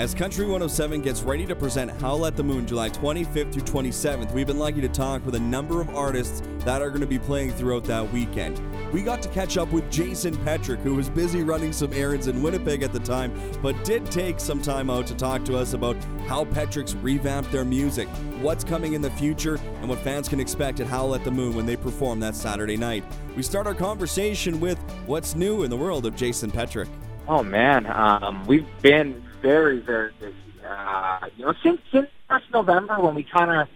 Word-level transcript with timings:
As 0.00 0.14
Country 0.14 0.46
107 0.46 1.02
gets 1.02 1.22
ready 1.22 1.44
to 1.44 1.54
present 1.54 1.90
Howl 2.00 2.24
at 2.24 2.34
the 2.34 2.42
Moon 2.42 2.66
July 2.66 2.88
25th 2.88 3.52
through 3.52 3.64
27th, 3.64 4.32
we've 4.32 4.46
been 4.46 4.58
lucky 4.58 4.80
to 4.80 4.88
talk 4.88 5.22
with 5.26 5.34
a 5.34 5.40
number 5.40 5.82
of 5.82 5.94
artists 5.94 6.40
that 6.60 6.80
are 6.80 6.88
going 6.88 7.02
to 7.02 7.06
be 7.06 7.18
playing 7.18 7.50
throughout 7.50 7.84
that 7.84 8.10
weekend. 8.10 8.58
We 8.94 9.02
got 9.02 9.20
to 9.20 9.28
catch 9.28 9.58
up 9.58 9.70
with 9.72 9.90
Jason 9.90 10.34
Petric, 10.38 10.80
who 10.80 10.94
was 10.94 11.10
busy 11.10 11.42
running 11.42 11.74
some 11.74 11.92
errands 11.92 12.28
in 12.28 12.42
Winnipeg 12.42 12.82
at 12.82 12.94
the 12.94 13.00
time, 13.00 13.30
but 13.60 13.84
did 13.84 14.10
take 14.10 14.40
some 14.40 14.62
time 14.62 14.88
out 14.88 15.06
to 15.08 15.14
talk 15.14 15.44
to 15.44 15.58
us 15.58 15.74
about 15.74 15.98
how 16.26 16.46
Petric's 16.46 16.94
revamped 16.94 17.52
their 17.52 17.66
music, 17.66 18.08
what's 18.40 18.64
coming 18.64 18.94
in 18.94 19.02
the 19.02 19.10
future, 19.10 19.60
and 19.82 19.88
what 19.90 19.98
fans 19.98 20.30
can 20.30 20.40
expect 20.40 20.80
at 20.80 20.86
Howl 20.86 21.14
at 21.14 21.24
the 21.24 21.30
Moon 21.30 21.54
when 21.54 21.66
they 21.66 21.76
perform 21.76 22.20
that 22.20 22.34
Saturday 22.34 22.78
night. 22.78 23.04
We 23.36 23.42
start 23.42 23.66
our 23.66 23.74
conversation 23.74 24.60
with 24.60 24.78
what's 25.04 25.34
new 25.34 25.62
in 25.62 25.68
the 25.68 25.76
world 25.76 26.06
of 26.06 26.16
Jason 26.16 26.50
Petric. 26.50 26.88
Oh 27.28 27.42
man, 27.42 27.84
um, 27.86 28.46
we've 28.46 28.66
been 28.80 29.22
very, 29.40 29.80
very 29.80 30.12
busy. 30.20 30.34
Uh, 30.66 31.28
you 31.36 31.44
know, 31.44 31.54
since 31.62 31.80
since 31.92 32.08
last 32.28 32.44
November 32.52 33.00
when 33.00 33.14
we 33.14 33.24
kind 33.24 33.50
of, 33.50 33.68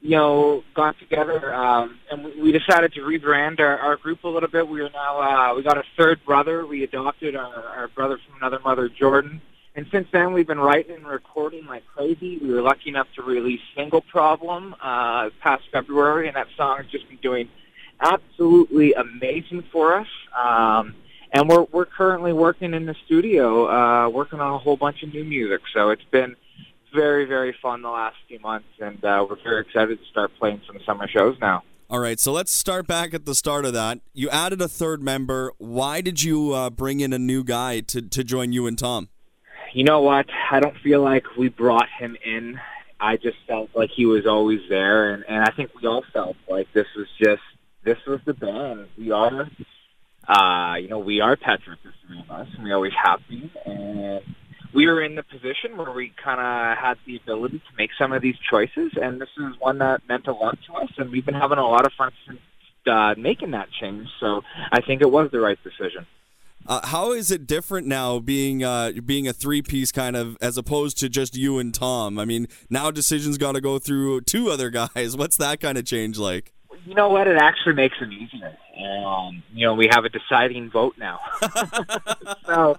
you 0.00 0.10
know, 0.10 0.64
got 0.74 0.98
together 0.98 1.54
um, 1.54 1.98
and 2.10 2.24
we, 2.42 2.50
decided 2.52 2.92
to 2.94 3.00
rebrand 3.00 3.60
our, 3.60 3.78
our 3.78 3.96
group 3.96 4.24
a 4.24 4.28
little 4.28 4.48
bit. 4.48 4.66
We 4.66 4.80
are 4.80 4.90
now 4.90 5.20
uh, 5.20 5.54
we 5.54 5.62
got 5.62 5.78
a 5.78 5.84
third 5.96 6.24
brother. 6.24 6.66
We 6.66 6.82
adopted 6.82 7.36
our, 7.36 7.64
our 7.64 7.88
brother 7.88 8.18
from 8.26 8.36
another 8.38 8.58
mother, 8.60 8.88
Jordan. 8.88 9.40
And 9.76 9.86
since 9.92 10.08
then, 10.10 10.32
we've 10.32 10.46
been 10.46 10.58
writing 10.58 10.96
and 10.96 11.06
recording 11.06 11.66
like 11.66 11.86
crazy. 11.86 12.38
We 12.38 12.52
were 12.52 12.62
lucky 12.62 12.90
enough 12.90 13.06
to 13.14 13.22
release 13.22 13.60
"Single 13.76 14.00
Problem" 14.00 14.74
uh, 14.82 15.30
past 15.40 15.64
February, 15.70 16.26
and 16.26 16.36
that 16.36 16.48
song 16.56 16.78
has 16.78 16.86
just 16.86 17.08
been 17.08 17.18
doing 17.18 17.48
absolutely 18.00 18.94
amazing 18.94 19.62
for 19.70 19.94
us. 19.94 20.08
Um, 20.36 20.94
and 21.32 21.48
we're 21.48 21.64
we're 21.72 21.86
currently 21.86 22.32
working 22.32 22.74
in 22.74 22.86
the 22.86 22.94
studio, 23.06 23.68
uh, 23.68 24.08
working 24.08 24.40
on 24.40 24.54
a 24.54 24.58
whole 24.58 24.76
bunch 24.76 25.02
of 25.02 25.12
new 25.12 25.24
music. 25.24 25.60
So 25.72 25.90
it's 25.90 26.04
been 26.10 26.36
very 26.94 27.24
very 27.24 27.54
fun 27.62 27.82
the 27.82 27.90
last 27.90 28.16
few 28.28 28.40
months, 28.40 28.68
and 28.80 29.04
uh, 29.04 29.26
we're 29.28 29.42
very 29.42 29.62
excited 29.62 29.98
to 29.98 30.04
start 30.10 30.32
playing 30.38 30.60
some 30.66 30.78
summer 30.84 31.08
shows 31.08 31.36
now. 31.40 31.62
All 31.88 31.98
right, 31.98 32.20
so 32.20 32.30
let's 32.30 32.52
start 32.52 32.86
back 32.86 33.14
at 33.14 33.24
the 33.26 33.34
start 33.34 33.64
of 33.64 33.72
that. 33.72 33.98
You 34.12 34.30
added 34.30 34.62
a 34.62 34.68
third 34.68 35.02
member. 35.02 35.52
Why 35.58 36.00
did 36.00 36.22
you 36.22 36.52
uh, 36.52 36.70
bring 36.70 37.00
in 37.00 37.12
a 37.12 37.18
new 37.18 37.42
guy 37.42 37.80
to, 37.80 38.00
to 38.00 38.22
join 38.22 38.52
you 38.52 38.68
and 38.68 38.78
Tom? 38.78 39.08
You 39.72 39.82
know 39.82 40.00
what? 40.00 40.26
I 40.52 40.60
don't 40.60 40.76
feel 40.84 41.02
like 41.02 41.24
we 41.36 41.48
brought 41.48 41.88
him 41.98 42.16
in. 42.24 42.60
I 43.00 43.16
just 43.16 43.38
felt 43.48 43.70
like 43.74 43.90
he 43.90 44.06
was 44.06 44.24
always 44.24 44.60
there, 44.68 45.12
and, 45.12 45.24
and 45.28 45.42
I 45.42 45.50
think 45.50 45.70
we 45.80 45.88
all 45.88 46.04
felt 46.12 46.36
like 46.48 46.72
this 46.72 46.86
was 46.96 47.08
just 47.20 47.42
this 47.82 47.98
was 48.06 48.20
the 48.24 48.34
band. 48.34 48.86
We 48.96 49.10
are 49.10 49.50
uh, 50.30 50.76
you 50.76 50.88
know, 50.88 51.00
we 51.00 51.20
are 51.20 51.36
Petric, 51.36 51.82
the 51.82 51.90
three 52.06 52.20
of 52.20 52.30
us, 52.30 52.46
and 52.54 52.62
we 52.62 52.72
always 52.72 52.92
have 53.02 53.20
been. 53.28 53.50
And 53.66 54.22
we 54.72 54.86
were 54.86 55.02
in 55.02 55.16
the 55.16 55.24
position 55.24 55.76
where 55.76 55.90
we 55.90 56.12
kind 56.22 56.40
of 56.40 56.78
had 56.78 56.98
the 57.04 57.16
ability 57.16 57.58
to 57.58 57.76
make 57.76 57.90
some 57.98 58.12
of 58.12 58.22
these 58.22 58.36
choices, 58.48 58.92
and 59.00 59.20
this 59.20 59.28
is 59.36 59.58
one 59.58 59.78
that 59.78 60.02
meant 60.08 60.28
a 60.28 60.32
lot 60.32 60.56
to 60.68 60.74
us, 60.74 60.90
and 60.98 61.10
we've 61.10 61.26
been 61.26 61.34
having 61.34 61.58
a 61.58 61.66
lot 61.66 61.84
of 61.84 61.92
fun 61.94 62.12
since 62.28 62.38
uh, 62.86 63.14
making 63.18 63.50
that 63.50 63.70
change. 63.72 64.06
So 64.20 64.42
I 64.70 64.80
think 64.80 65.02
it 65.02 65.10
was 65.10 65.30
the 65.32 65.40
right 65.40 65.58
decision. 65.64 66.06
Uh, 66.64 66.86
how 66.86 67.10
is 67.10 67.32
it 67.32 67.46
different 67.48 67.88
now 67.88 68.20
being 68.20 68.62
uh, 68.62 68.92
being 69.04 69.26
a 69.26 69.32
three 69.32 69.62
piece 69.62 69.90
kind 69.90 70.14
of 70.14 70.36
as 70.40 70.56
opposed 70.56 70.98
to 70.98 71.08
just 71.08 71.36
you 71.36 71.58
and 71.58 71.74
Tom? 71.74 72.20
I 72.20 72.24
mean, 72.24 72.46
now 72.68 72.92
decisions 72.92 73.36
got 73.36 73.52
to 73.52 73.60
go 73.60 73.80
through 73.80 74.20
two 74.20 74.50
other 74.50 74.70
guys. 74.94 75.16
What's 75.16 75.36
that 75.38 75.58
kind 75.58 75.76
of 75.76 75.84
change 75.84 76.18
like? 76.18 76.52
You 76.86 76.94
know 76.94 77.08
what? 77.08 77.26
It 77.26 77.36
actually 77.36 77.74
makes 77.74 77.96
it 78.00 78.12
easier. 78.12 78.56
Um, 78.84 79.42
you 79.52 79.66
know, 79.66 79.74
we 79.74 79.88
have 79.90 80.04
a 80.04 80.08
deciding 80.08 80.70
vote 80.70 80.96
now. 80.98 81.20
so, 82.46 82.76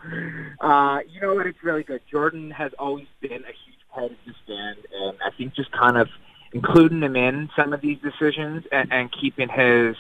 uh, 0.60 1.00
you 1.10 1.22
know 1.22 1.36
what? 1.36 1.48
It's 1.48 1.64
really 1.64 1.84
good. 1.84 2.02
Jordan 2.10 2.52
has 2.52 2.72
always 2.80 3.08
been 3.22 3.44
a 3.44 3.54
huge 3.66 3.80
part 3.94 4.12
of 4.12 4.18
this 4.26 4.36
band, 4.48 4.78
and 4.94 5.18
I 5.26 5.36
think 5.38 5.56
just 5.56 5.72
kind 5.72 5.98
of 5.98 6.08
including 6.54 7.02
him 7.02 7.16
in 7.16 7.50
some 7.56 7.74
of 7.74 7.82
these 7.82 7.98
decisions 8.00 8.66
and, 8.72 8.92
and 8.92 9.10
keeping 9.12 9.48
his, 9.50 9.96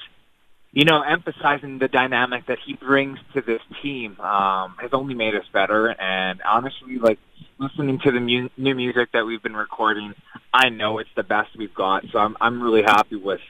you 0.73 0.85
know, 0.85 1.01
emphasizing 1.01 1.79
the 1.79 1.87
dynamic 1.87 2.45
that 2.47 2.57
he 2.65 2.73
brings 2.73 3.19
to 3.33 3.41
this 3.41 3.61
team 3.81 4.19
um, 4.19 4.75
has 4.81 4.91
only 4.93 5.13
made 5.13 5.35
us 5.35 5.45
better. 5.53 5.87
And 5.87 6.41
honestly, 6.41 6.97
like 6.97 7.19
listening 7.57 7.99
to 8.03 8.11
the 8.11 8.19
mu- 8.19 8.49
new 8.57 8.75
music 8.75 9.09
that 9.13 9.25
we've 9.25 9.41
been 9.41 9.55
recording, 9.55 10.13
I 10.53 10.69
know 10.69 10.99
it's 10.99 11.09
the 11.15 11.23
best 11.23 11.49
we've 11.57 11.73
got. 11.73 12.03
So 12.11 12.19
I'm 12.19 12.35
I'm 12.41 12.61
really 12.61 12.83
happy 12.83 13.15
with 13.15 13.41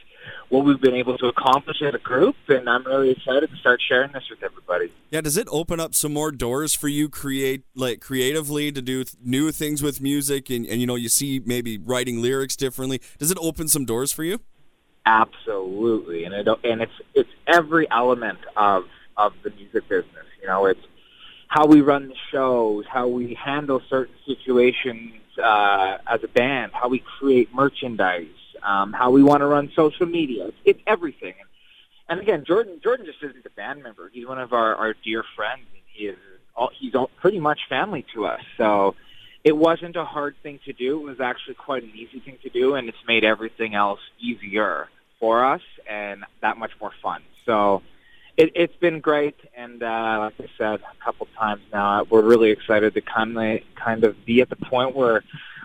what 0.48 0.64
we've 0.64 0.80
been 0.80 0.94
able 0.94 1.16
to 1.18 1.26
accomplish 1.26 1.80
as 1.82 1.94
a 1.94 1.98
group, 1.98 2.36
and 2.48 2.68
I'm 2.68 2.84
really 2.84 3.10
excited 3.10 3.50
to 3.50 3.56
start 3.56 3.80
sharing 3.86 4.12
this 4.12 4.24
with 4.28 4.42
everybody. 4.42 4.92
Yeah, 5.10 5.22
does 5.22 5.36
it 5.36 5.48
open 5.50 5.80
up 5.80 5.94
some 5.94 6.12
more 6.12 6.30
doors 6.30 6.74
for 6.74 6.88
you 6.88 7.08
create 7.08 7.62
like 7.74 8.00
creatively 8.00 8.70
to 8.72 8.82
do 8.82 9.04
th- 9.04 9.16
new 9.24 9.50
things 9.50 9.82
with 9.82 10.00
music, 10.00 10.50
and, 10.50 10.66
and 10.66 10.80
you 10.80 10.86
know 10.86 10.94
you 10.94 11.08
see 11.08 11.40
maybe 11.44 11.78
writing 11.78 12.20
lyrics 12.20 12.56
differently? 12.56 13.00
Does 13.18 13.30
it 13.30 13.38
open 13.40 13.68
some 13.68 13.84
doors 13.84 14.12
for 14.12 14.24
you? 14.24 14.40
Absolutely, 15.06 16.24
and 16.24 16.34
it 16.34 16.46
and 16.64 16.82
it's 16.82 16.92
it's 17.14 17.30
every 17.46 17.90
element 17.90 18.38
of 18.56 18.84
of 19.16 19.32
the 19.42 19.50
music 19.50 19.88
business. 19.88 20.26
You 20.40 20.48
know, 20.48 20.66
it's 20.66 20.80
how 21.48 21.66
we 21.66 21.80
run 21.80 22.08
the 22.08 22.14
shows, 22.30 22.84
how 22.88 23.08
we 23.08 23.34
handle 23.34 23.80
certain 23.88 24.14
situations 24.26 25.12
uh, 25.42 25.98
as 26.06 26.22
a 26.22 26.28
band, 26.28 26.72
how 26.72 26.88
we 26.88 27.02
create 27.18 27.54
merchandise 27.54 28.28
um, 28.64 28.92
how 28.92 29.10
we 29.10 29.22
want 29.22 29.40
to 29.40 29.46
run 29.46 29.70
social 29.74 30.06
media. 30.06 30.50
It's, 30.64 30.80
everything. 30.86 31.34
And 32.08 32.20
again, 32.20 32.44
Jordan 32.44 32.80
Jordan 32.82 33.06
just 33.06 33.22
isn't 33.22 33.46
a 33.46 33.50
band 33.50 33.82
member. 33.82 34.10
He's 34.12 34.26
one 34.26 34.38
of 34.38 34.52
our, 34.52 34.74
our 34.74 34.94
dear 35.04 35.24
friends. 35.36 35.62
And 35.72 35.82
he 35.92 36.06
is 36.06 36.18
all, 36.54 36.70
he's 36.78 36.94
all, 36.94 37.10
pretty 37.20 37.40
much 37.40 37.60
family 37.68 38.04
to 38.14 38.26
us. 38.26 38.40
So 38.56 38.94
it 39.44 39.56
wasn't 39.56 39.96
a 39.96 40.04
hard 40.04 40.36
thing 40.42 40.60
to 40.64 40.72
do. 40.72 41.00
It 41.00 41.04
was 41.04 41.20
actually 41.20 41.54
quite 41.54 41.82
an 41.82 41.92
easy 41.94 42.20
thing 42.20 42.38
to 42.42 42.48
do, 42.48 42.74
and 42.74 42.88
it's 42.88 43.04
made 43.06 43.24
everything 43.24 43.74
else 43.74 44.00
easier 44.20 44.88
for 45.18 45.44
us 45.44 45.62
and 45.88 46.24
that 46.40 46.58
much 46.58 46.72
more 46.80 46.92
fun. 47.02 47.22
So 47.44 47.82
it, 48.36 48.52
it's 48.54 48.76
been 48.76 49.00
great, 49.00 49.36
and 49.56 49.82
uh, 49.82 50.16
like 50.20 50.34
I 50.40 50.50
said 50.56 50.80
a 50.80 51.04
couple 51.04 51.26
times 51.38 51.62
now, 51.72 52.04
we're 52.08 52.22
really 52.22 52.50
excited 52.50 52.94
to 52.94 53.00
kind 53.00 53.36
of 53.36 53.60
kind 53.74 54.04
of 54.04 54.24
be 54.24 54.40
at 54.40 54.48
the 54.48 54.56
point 54.56 54.94
where 54.94 55.22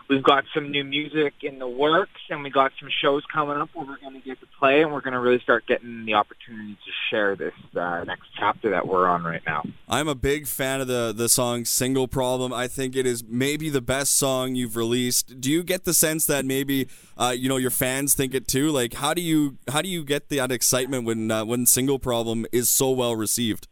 We've 0.09 0.23
got 0.23 0.45
some 0.53 0.71
new 0.71 0.85
music 0.85 1.33
in 1.41 1.59
the 1.59 1.67
works, 1.67 2.21
and 2.29 2.41
we 2.41 2.49
got 2.49 2.71
some 2.79 2.87
shows 3.01 3.23
coming 3.25 3.57
up 3.57 3.69
where 3.73 3.85
we're 3.85 3.99
going 3.99 4.13
to 4.13 4.25
get 4.25 4.39
to 4.39 4.47
play, 4.57 4.81
and 4.81 4.93
we're 4.93 5.01
going 5.01 5.13
to 5.13 5.19
really 5.19 5.39
start 5.39 5.67
getting 5.67 6.05
the 6.05 6.13
opportunity 6.13 6.75
to 6.75 6.91
share 7.09 7.35
this 7.35 7.53
uh, 7.75 8.05
next 8.05 8.27
chapter 8.39 8.69
that 8.69 8.87
we're 8.87 9.05
on 9.05 9.25
right 9.25 9.41
now. 9.45 9.63
I'm 9.89 10.07
a 10.07 10.15
big 10.15 10.47
fan 10.47 10.79
of 10.79 10.87
the 10.87 11.13
the 11.15 11.27
song 11.27 11.65
"Single 11.65 12.07
Problem." 12.07 12.53
I 12.53 12.67
think 12.67 12.95
it 12.95 13.05
is 13.05 13.21
maybe 13.27 13.69
the 13.69 13.81
best 13.81 14.17
song 14.17 14.55
you've 14.55 14.77
released. 14.77 15.41
Do 15.41 15.51
you 15.51 15.61
get 15.61 15.83
the 15.83 15.93
sense 15.93 16.25
that 16.27 16.45
maybe 16.45 16.87
uh, 17.17 17.33
you 17.37 17.49
know 17.49 17.57
your 17.57 17.71
fans 17.71 18.15
think 18.15 18.33
it 18.33 18.47
too? 18.47 18.71
Like, 18.71 18.93
how 18.93 19.13
do 19.13 19.21
you 19.21 19.57
how 19.69 19.81
do 19.81 19.89
you 19.89 20.05
get 20.05 20.29
that 20.29 20.53
excitement 20.53 21.03
when 21.03 21.29
uh, 21.29 21.43
when 21.43 21.65
"Single 21.65 21.99
Problem" 21.99 22.45
is 22.53 22.69
so 22.69 22.91
well 22.91 23.15
received? 23.17 23.67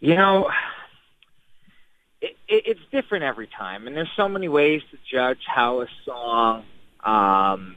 You 0.00 0.16
know 0.16 0.50
it, 2.54 2.64
it's 2.66 2.80
different 2.90 3.24
every 3.24 3.46
time, 3.46 3.86
and 3.86 3.96
there's 3.96 4.10
so 4.16 4.28
many 4.28 4.48
ways 4.48 4.82
to 4.90 4.98
judge 5.10 5.40
how 5.46 5.80
a 5.80 5.86
song, 6.04 6.64
um, 7.02 7.76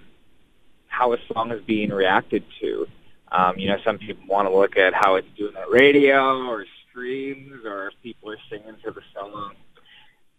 how 0.88 1.14
a 1.14 1.18
song 1.32 1.52
is 1.52 1.62
being 1.64 1.90
reacted 1.90 2.44
to. 2.62 2.88
Um, 3.32 3.58
you 3.58 3.68
know, 3.68 3.78
some 3.84 3.98
people 3.98 4.26
want 4.28 4.48
to 4.48 4.56
look 4.56 4.78
at 4.78 4.94
how 4.94 5.16
it's 5.16 5.28
doing 5.38 5.56
at 5.56 5.70
radio 5.70 6.48
or 6.48 6.66
streams, 6.90 7.66
or 7.66 7.88
if 7.88 7.94
people 8.04 8.32
are 8.32 8.38
singing 8.50 8.76
to 8.84 8.92
the 8.92 9.02
song 9.14 9.54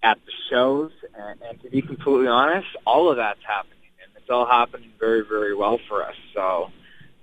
at 0.03 0.19
the 0.25 0.32
shows. 0.50 0.93
And, 1.15 1.41
and 1.43 1.60
to 1.62 1.70
be 1.70 1.82
completely 1.82 2.28
honest, 2.28 2.69
all 2.87 3.10
of 3.10 3.16
that's 3.16 3.44
happening, 3.47 3.91
and 4.03 4.10
it's 4.16 4.31
all 4.31 4.47
happening 4.47 4.91
very, 4.99 5.25
very 5.25 5.55
well 5.55 5.78
for 5.88 6.03
us. 6.03 6.16
So 6.34 6.70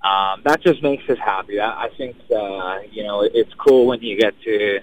um, 0.03 0.41
that 0.43 0.61
just 0.61 0.83
makes 0.83 1.09
us 1.09 1.17
happy. 1.17 1.59
I, 1.59 1.85
I 1.85 1.89
think 1.97 2.15
uh, 2.29 2.79
you 2.91 3.03
know 3.03 3.21
it's 3.21 3.53
cool 3.55 3.87
when 3.87 4.01
you 4.01 4.19
get 4.19 4.39
to 4.41 4.81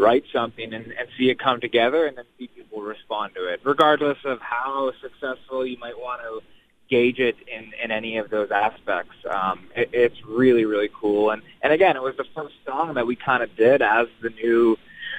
write 0.00 0.24
something 0.32 0.72
and, 0.72 0.86
and 0.86 1.08
see 1.16 1.30
it 1.30 1.38
come 1.38 1.60
together 1.60 2.06
and 2.06 2.16
then 2.16 2.24
see 2.38 2.48
people 2.48 2.80
respond 2.82 3.34
to 3.34 3.46
it, 3.46 3.60
regardless 3.64 4.18
of 4.24 4.40
how 4.40 4.92
successful 5.00 5.66
you 5.66 5.78
might 5.78 5.98
want 5.98 6.22
to 6.22 6.40
gauge 6.88 7.20
it 7.20 7.36
in, 7.46 7.72
in 7.82 7.90
any 7.90 8.16
of 8.18 8.30
those 8.30 8.50
aspects. 8.50 9.14
Um, 9.28 9.68
it, 9.76 9.90
it's 9.92 10.24
really, 10.26 10.64
really 10.64 10.90
cool. 10.92 11.30
And, 11.30 11.42
and 11.62 11.72
again, 11.72 11.96
it 11.96 12.02
was 12.02 12.16
the 12.16 12.26
first 12.34 12.54
song 12.66 12.94
that 12.94 13.06
we 13.06 13.14
kind 13.16 13.42
of 13.42 13.54
did 13.56 13.80
as 13.82 14.08
the 14.20 14.30
new, 14.30 14.76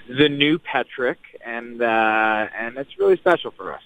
the 0.10 0.28
new 0.28 0.60
Petric 0.60 1.20
and, 1.46 1.82
uh, 1.82 2.48
and 2.58 2.78
it's 2.78 2.98
really 3.00 3.18
special 3.18 3.52
for 3.52 3.74
us. 3.74 3.82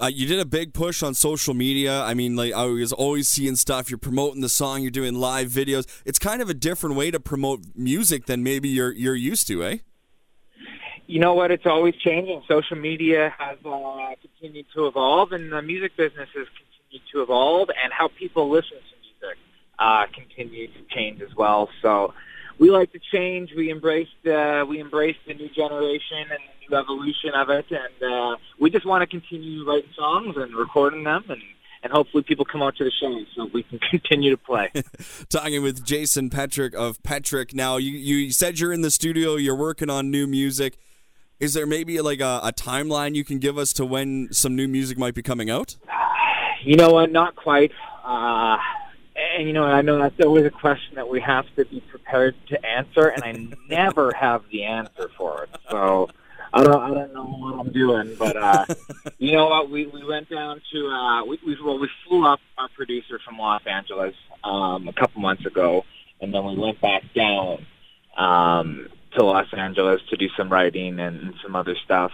Uh, 0.00 0.06
you 0.06 0.26
did 0.26 0.38
a 0.38 0.44
big 0.44 0.74
push 0.74 1.02
on 1.02 1.14
social 1.14 1.54
media. 1.54 2.02
I 2.02 2.12
mean, 2.14 2.36
like 2.36 2.52
I 2.52 2.66
was 2.66 2.92
always 2.92 3.28
seeing 3.28 3.56
stuff. 3.56 3.90
You're 3.90 3.98
promoting 3.98 4.42
the 4.42 4.48
song. 4.48 4.82
You're 4.82 4.90
doing 4.90 5.14
live 5.14 5.48
videos. 5.48 5.86
It's 6.04 6.18
kind 6.18 6.42
of 6.42 6.50
a 6.50 6.54
different 6.54 6.96
way 6.96 7.10
to 7.10 7.18
promote 7.18 7.60
music 7.74 8.26
than 8.26 8.42
maybe 8.42 8.68
you're 8.68 8.92
you're 8.92 9.14
used 9.14 9.46
to, 9.48 9.64
eh? 9.64 9.78
You 11.06 11.20
know 11.20 11.34
what? 11.34 11.50
It's 11.50 11.66
always 11.66 11.94
changing. 11.94 12.42
Social 12.48 12.76
media 12.76 13.32
has 13.38 13.58
uh, 13.64 14.14
continued 14.20 14.66
to 14.74 14.86
evolve, 14.86 15.32
and 15.32 15.52
the 15.52 15.62
music 15.62 15.96
business 15.96 16.28
has 16.34 16.46
continued 16.48 17.08
to 17.12 17.22
evolve, 17.22 17.70
and 17.82 17.92
how 17.92 18.08
people 18.08 18.50
listen 18.50 18.76
to 18.76 18.96
music 19.00 19.38
uh, 19.78 20.06
to 20.06 20.84
change 20.90 21.22
as 21.22 21.34
well. 21.34 21.70
So 21.80 22.12
we 22.58 22.70
like 22.70 22.92
to 22.92 23.00
change. 23.12 23.52
We 23.56 23.70
embraced 23.70 24.26
uh, 24.26 24.64
we 24.68 24.80
embraced 24.80 25.20
the 25.26 25.34
new 25.34 25.48
generation 25.48 26.18
and 26.30 26.38
the 26.38 26.70
new 26.70 26.76
evolution 26.76 27.30
of 27.34 27.50
it, 27.50 27.66
and 27.70 28.12
uh, 28.12 28.36
we 28.58 28.70
just 28.70 28.86
want 28.86 29.02
to 29.02 29.06
continue 29.06 29.64
writing 29.68 29.90
songs 29.96 30.36
and 30.36 30.54
recording 30.54 31.04
them 31.04 31.24
and 31.28 31.42
and 31.82 31.92
hopefully 31.92 32.24
people 32.24 32.44
come 32.44 32.62
out 32.62 32.76
to 32.76 32.84
the 32.84 32.90
show 32.90 33.24
so 33.36 33.48
we 33.52 33.62
can 33.62 33.78
continue 33.90 34.30
to 34.30 34.36
play. 34.36 34.72
Talking 35.28 35.62
with 35.62 35.84
Jason 35.84 36.30
Petric 36.30 36.74
of 36.74 37.00
Petric. 37.04 37.54
Now, 37.54 37.76
you, 37.76 37.92
you 37.92 38.32
said 38.32 38.58
you're 38.58 38.72
in 38.72 38.80
the 38.80 38.90
studio, 38.90 39.36
you're 39.36 39.54
working 39.56 39.88
on 39.88 40.10
new 40.10 40.26
music. 40.26 40.78
Is 41.38 41.54
there 41.54 41.66
maybe 41.66 42.00
like 42.00 42.20
a, 42.20 42.40
a 42.42 42.52
timeline 42.52 43.14
you 43.14 43.24
can 43.24 43.38
give 43.38 43.56
us 43.56 43.72
to 43.74 43.84
when 43.84 44.32
some 44.32 44.56
new 44.56 44.66
music 44.66 44.98
might 44.98 45.14
be 45.14 45.22
coming 45.22 45.48
out? 45.48 45.76
You 46.64 46.76
know 46.76 46.90
what? 46.90 47.12
Not 47.12 47.36
quite. 47.36 47.70
Uh, 48.04 48.56
and 49.16 49.46
you 49.46 49.52
know, 49.52 49.64
I 49.64 49.82
know 49.82 49.98
that's 49.98 50.20
always 50.20 50.44
a 50.44 50.50
question 50.50 50.96
that 50.96 51.08
we 51.08 51.20
have 51.20 51.46
to 51.56 51.64
be 51.64 51.80
prepared 51.80 52.34
to 52.48 52.66
answer, 52.66 53.08
and 53.08 53.24
I 53.24 53.56
never 53.68 54.12
have 54.12 54.42
the 54.50 54.64
answer 54.64 55.10
for 55.16 55.44
it. 55.44 55.50
So 55.70 56.08
I 56.52 56.62
don't 56.62 56.82
I 56.82 56.90
don't 56.94 57.14
know 57.14 57.24
what 57.24 57.58
I'm 57.58 57.72
doing, 57.72 58.14
but 58.18 58.36
uh, 58.36 58.66
you 59.18 59.32
know 59.32 59.48
what? 59.48 59.70
We 59.70 59.86
we 59.86 60.04
went 60.04 60.28
down 60.28 60.60
to 60.72 60.86
uh, 60.88 61.24
we, 61.24 61.38
we 61.46 61.56
well 61.62 61.78
we 61.78 61.88
flew 62.06 62.26
up 62.26 62.40
our 62.58 62.68
producer 62.70 63.18
from 63.24 63.38
Los 63.38 63.62
Angeles 63.66 64.14
um, 64.44 64.88
a 64.88 64.92
couple 64.92 65.20
months 65.20 65.46
ago, 65.46 65.84
and 66.20 66.32
then 66.32 66.44
we 66.44 66.56
went 66.56 66.80
back 66.80 67.02
down 67.14 67.66
um, 68.16 68.88
to 69.12 69.24
Los 69.24 69.52
Angeles 69.52 70.00
to 70.10 70.16
do 70.16 70.28
some 70.36 70.48
writing 70.48 70.98
and, 71.00 71.20
and 71.20 71.34
some 71.42 71.56
other 71.56 71.76
stuff. 71.84 72.12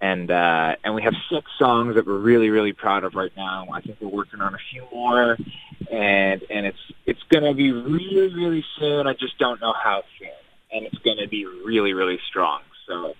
And 0.00 0.30
uh, 0.30 0.76
and 0.84 0.94
we 0.94 1.02
have 1.02 1.14
six 1.30 1.50
songs 1.58 1.94
that 1.94 2.06
we're 2.06 2.18
really 2.18 2.50
really 2.50 2.74
proud 2.74 3.04
of 3.04 3.14
right 3.14 3.32
now. 3.36 3.68
I 3.72 3.80
think 3.80 3.98
we're 4.00 4.08
working 4.08 4.42
on 4.42 4.54
a 4.54 4.58
few 4.70 4.84
more, 4.92 5.38
and 5.90 6.42
and 6.50 6.66
it's 6.66 6.92
it's 7.06 7.22
gonna 7.30 7.54
be 7.54 7.72
really 7.72 8.34
really 8.34 8.64
soon. 8.78 9.06
I 9.06 9.14
just 9.14 9.38
don't 9.38 9.58
know 9.60 9.72
how 9.72 10.02
soon, 10.18 10.28
and 10.70 10.84
it's 10.84 10.98
gonna 10.98 11.28
be 11.28 11.46
really 11.46 11.94
really 11.94 12.18
strong. 12.28 12.60
So 12.86 13.14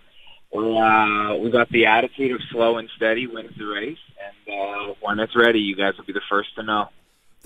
we 0.52 0.78
uh, 0.78 1.36
we 1.36 1.50
got 1.50 1.70
the 1.70 1.86
attitude 1.86 2.32
of 2.32 2.42
slow 2.50 2.76
and 2.76 2.90
steady 2.94 3.26
wins 3.26 3.56
the 3.56 3.64
race, 3.64 3.98
and 4.22 4.54
uh, 4.54 4.94
when 5.00 5.18
it's 5.18 5.34
ready, 5.34 5.60
you 5.60 5.76
guys 5.76 5.96
will 5.96 6.04
be 6.04 6.12
the 6.12 6.20
first 6.28 6.54
to 6.56 6.62
know. 6.62 6.90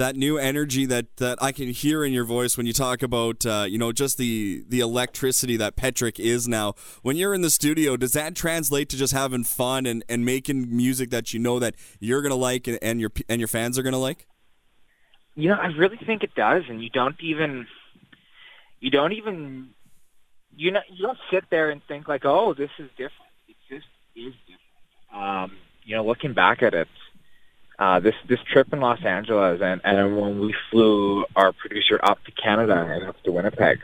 That 0.00 0.16
new 0.16 0.38
energy 0.38 0.86
that, 0.86 1.14
that 1.18 1.36
I 1.42 1.52
can 1.52 1.68
hear 1.68 2.06
in 2.06 2.14
your 2.14 2.24
voice 2.24 2.56
when 2.56 2.64
you 2.64 2.72
talk 2.72 3.02
about, 3.02 3.44
uh, 3.44 3.66
you 3.68 3.76
know, 3.76 3.92
just 3.92 4.16
the 4.16 4.64
the 4.66 4.80
electricity 4.80 5.58
that 5.58 5.76
Petric 5.76 6.18
is 6.18 6.48
now. 6.48 6.72
When 7.02 7.18
you're 7.18 7.34
in 7.34 7.42
the 7.42 7.50
studio, 7.50 7.98
does 7.98 8.14
that 8.14 8.34
translate 8.34 8.88
to 8.88 8.96
just 8.96 9.12
having 9.12 9.44
fun 9.44 9.84
and, 9.84 10.02
and 10.08 10.24
making 10.24 10.74
music 10.74 11.10
that 11.10 11.34
you 11.34 11.38
know 11.38 11.58
that 11.58 11.74
you're 11.98 12.22
gonna 12.22 12.34
like 12.34 12.66
and, 12.66 12.78
and 12.80 12.98
your 12.98 13.10
and 13.28 13.42
your 13.42 13.48
fans 13.48 13.78
are 13.78 13.82
gonna 13.82 13.98
like? 13.98 14.26
You 15.34 15.50
know, 15.50 15.56
I 15.56 15.66
really 15.66 15.98
think 15.98 16.22
it 16.22 16.34
does, 16.34 16.62
and 16.70 16.82
you 16.82 16.88
don't 16.88 17.16
even 17.20 17.66
you 18.80 18.90
don't 18.90 19.12
even 19.12 19.68
you 20.56 20.70
know 20.70 20.80
you 20.90 21.06
don't 21.08 21.18
sit 21.30 21.44
there 21.50 21.68
and 21.68 21.82
think 21.86 22.08
like, 22.08 22.24
oh, 22.24 22.54
this 22.54 22.70
is 22.78 22.88
different. 22.96 23.32
It 23.48 23.56
just 23.68 23.86
is 24.16 24.32
different. 24.48 24.64
Um, 25.12 25.58
you 25.84 25.94
know, 25.94 26.06
looking 26.06 26.32
back 26.32 26.62
at 26.62 26.72
it, 26.72 26.88
uh, 27.80 27.98
this 27.98 28.14
this 28.28 28.38
trip 28.52 28.72
in 28.72 28.80
Los 28.80 29.04
Angeles 29.04 29.60
and 29.62 29.80
and 29.82 30.20
when 30.20 30.38
we 30.40 30.54
flew 30.70 31.24
our 31.34 31.52
producer 31.52 31.98
up 32.02 32.22
to 32.24 32.32
Canada 32.32 32.86
and 32.88 33.08
up 33.08 33.20
to 33.24 33.32
Winnipeg, 33.32 33.80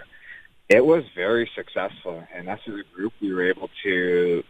it 0.69 0.85
was 0.85 1.03
very 1.15 1.51
successful. 1.57 2.25
And 2.35 2.49
as 2.49 2.61
a 2.67 2.95
group 2.95 3.15
we 3.21 3.33
were 3.33 3.49
able 3.49 3.71
to 3.83 4.45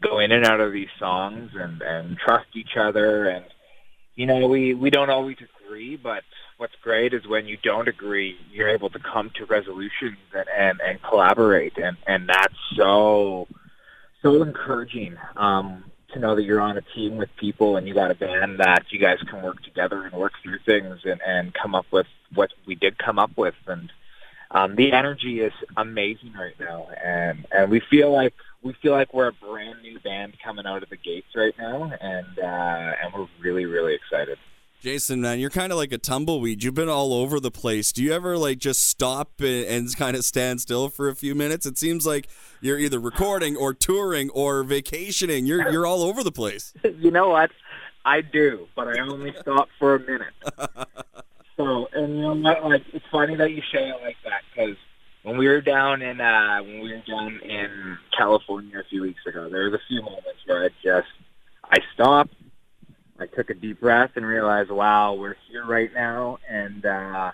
go 0.00 0.18
in 0.18 0.32
and 0.32 0.46
out 0.46 0.60
of 0.60 0.72
these 0.72 0.88
songs 0.98 1.50
and 1.54 1.82
and 1.82 2.16
trust 2.16 2.46
each 2.54 2.76
other 2.76 3.26
and 3.28 3.44
you 4.14 4.26
know 4.26 4.46
we 4.48 4.72
we 4.72 4.88
don't 4.88 5.10
always 5.10 5.36
agree 5.40 5.96
but 5.96 6.22
what's 6.62 6.76
great 6.80 7.12
is 7.12 7.26
when 7.26 7.46
you 7.46 7.56
don't 7.60 7.88
agree, 7.88 8.38
you're 8.52 8.68
able 8.68 8.88
to 8.88 9.00
come 9.00 9.32
to 9.34 9.44
resolutions 9.46 10.16
and, 10.32 10.46
and, 10.56 10.80
and 10.80 11.02
collaborate. 11.02 11.76
And, 11.76 11.96
and 12.06 12.28
that's 12.28 12.54
so, 12.76 13.48
so 14.22 14.40
encouraging 14.44 15.16
um, 15.36 15.82
to 16.12 16.18
know 16.18 16.34
that 16.34 16.44
you're 16.44 16.60
on 16.60 16.76
a 16.76 16.82
team 16.94 17.16
with 17.16 17.34
people 17.36 17.76
and 17.76 17.86
you 17.86 17.94
got 17.94 18.10
a 18.10 18.14
band 18.14 18.58
that 18.58 18.84
you 18.90 18.98
guys 18.98 19.18
can 19.28 19.42
work 19.42 19.62
together 19.62 20.04
and 20.04 20.12
work 20.12 20.32
through 20.42 20.58
things 20.60 21.00
and, 21.04 21.20
and 21.26 21.54
come 21.54 21.74
up 21.74 21.86
with 21.90 22.06
what 22.34 22.50
we 22.66 22.74
did 22.74 22.98
come 22.98 23.18
up 23.18 23.36
with. 23.36 23.54
And 23.66 23.92
um, 24.50 24.76
the 24.76 24.92
energy 24.92 25.40
is 25.40 25.52
amazing 25.76 26.34
right 26.34 26.58
now. 26.58 26.88
And, 27.02 27.46
and 27.50 27.70
we 27.70 27.80
feel 27.80 28.12
like 28.12 28.34
we 28.62 28.72
feel 28.74 28.92
like 28.92 29.12
we're 29.12 29.28
a 29.28 29.32
brand 29.32 29.82
new 29.82 29.98
band 29.98 30.34
coming 30.42 30.66
out 30.66 30.82
of 30.82 30.88
the 30.88 30.96
gates 30.96 31.34
right 31.34 31.54
now, 31.58 31.92
and 32.00 32.38
uh, 32.38 32.92
and 33.02 33.12
we're 33.12 33.26
really 33.40 33.66
really 33.66 33.94
excited. 33.94 34.38
Jason, 34.82 35.20
man, 35.20 35.38
you're 35.38 35.48
kind 35.48 35.70
of 35.70 35.78
like 35.78 35.92
a 35.92 35.98
tumbleweed. 35.98 36.64
You've 36.64 36.74
been 36.74 36.88
all 36.88 37.14
over 37.14 37.38
the 37.38 37.52
place. 37.52 37.92
Do 37.92 38.02
you 38.02 38.12
ever 38.12 38.36
like 38.36 38.58
just 38.58 38.82
stop 38.82 39.30
and, 39.38 39.64
and 39.68 39.96
kind 39.96 40.16
of 40.16 40.24
stand 40.24 40.60
still 40.60 40.88
for 40.88 41.08
a 41.08 41.14
few 41.14 41.36
minutes? 41.36 41.66
It 41.66 41.78
seems 41.78 42.04
like 42.04 42.26
you're 42.60 42.80
either 42.80 42.98
recording 42.98 43.56
or 43.56 43.74
touring 43.74 44.28
or 44.30 44.64
vacationing. 44.64 45.46
You're 45.46 45.70
you're 45.70 45.86
all 45.86 46.02
over 46.02 46.24
the 46.24 46.32
place. 46.32 46.74
you 46.98 47.12
know 47.12 47.28
what? 47.28 47.52
I 48.04 48.22
do, 48.22 48.66
but 48.74 48.88
I 48.88 48.98
only 48.98 49.32
stop 49.40 49.68
for 49.78 49.94
a 49.94 50.00
minute. 50.00 50.34
so, 51.56 51.88
and 51.92 52.16
you 52.16 52.22
know 52.22 52.34
what? 52.34 52.64
Like, 52.64 52.82
it's 52.92 53.06
funny 53.12 53.36
that 53.36 53.52
you 53.52 53.62
say 53.72 53.88
it 53.88 54.02
like 54.02 54.16
that 54.24 54.42
because 54.52 54.76
when 55.22 55.36
we 55.36 55.46
were 55.46 55.60
down 55.60 56.02
in 56.02 56.20
uh, 56.20 56.58
when 56.60 56.80
we 56.80 56.92
were 56.92 57.02
down 57.06 57.38
in 57.44 57.98
California 58.18 58.80
a 58.80 58.84
few 58.90 59.02
weeks 59.02 59.24
ago, 59.26 59.48
there 59.48 59.62
was 59.62 59.74
a 59.74 59.82
few 59.86 60.02
moments 60.02 60.40
where 60.44 60.64
I 60.64 60.70
just 60.82 61.06
I 61.70 61.78
stopped 61.94 62.34
took 63.34 63.50
a 63.50 63.54
deep 63.54 63.80
breath 63.80 64.12
and 64.16 64.26
realized, 64.26 64.70
wow, 64.70 65.14
we're 65.14 65.36
here 65.48 65.64
right 65.64 65.92
now, 65.92 66.38
and 66.48 66.84
uh, 66.84 67.32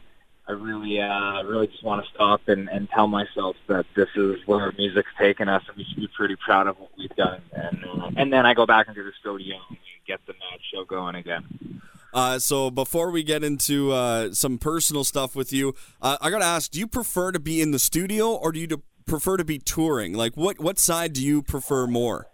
I 0.48 0.52
really, 0.52 1.00
uh, 1.00 1.42
really 1.42 1.66
just 1.66 1.82
want 1.84 2.04
to 2.04 2.10
stop 2.14 2.48
and, 2.48 2.70
and 2.70 2.88
tell 2.88 3.06
myself 3.06 3.56
that 3.66 3.84
this 3.94 4.08
is 4.16 4.38
where 4.46 4.72
music's 4.72 5.10
taken 5.18 5.48
us, 5.48 5.62
and 5.68 5.76
we 5.76 5.84
should 5.84 5.96
be 5.96 6.08
pretty 6.16 6.36
proud 6.36 6.66
of 6.66 6.78
what 6.78 6.90
we've 6.96 7.14
done. 7.16 7.42
And 7.52 7.84
uh, 7.84 8.10
and 8.16 8.32
then 8.32 8.46
I 8.46 8.54
go 8.54 8.64
back 8.64 8.88
into 8.88 9.02
the 9.02 9.12
studio 9.20 9.56
and 9.68 9.78
get 10.06 10.20
the 10.26 10.32
mad 10.32 10.60
show 10.72 10.84
going 10.84 11.16
again. 11.16 11.82
Uh, 12.14 12.38
so 12.38 12.70
before 12.70 13.10
we 13.10 13.22
get 13.22 13.44
into 13.44 13.92
uh, 13.92 14.32
some 14.32 14.56
personal 14.56 15.04
stuff 15.04 15.36
with 15.36 15.52
you, 15.52 15.74
uh, 16.00 16.16
I 16.20 16.30
gotta 16.30 16.46
ask: 16.46 16.70
Do 16.70 16.78
you 16.78 16.86
prefer 16.86 17.30
to 17.32 17.38
be 17.38 17.60
in 17.60 17.70
the 17.70 17.78
studio 17.78 18.34
or 18.34 18.50
do 18.50 18.60
you 18.60 18.82
prefer 19.04 19.36
to 19.36 19.44
be 19.44 19.58
touring? 19.58 20.14
Like, 20.14 20.34
what 20.34 20.58
what 20.58 20.78
side 20.78 21.12
do 21.12 21.22
you 21.22 21.42
prefer 21.42 21.86
more? 21.86 22.26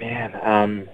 Man, 0.00 0.34
um, 0.42 0.88